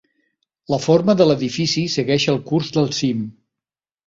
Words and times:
La 0.73 0.79
forma 0.85 1.15
de 1.19 1.27
l"edifici 1.27 1.83
segueix 1.97 2.27
el 2.35 2.41
curs 2.49 2.73
del 2.79 2.91
cim. 3.03 3.23